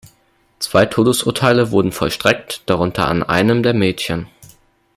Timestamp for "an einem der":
3.07-3.75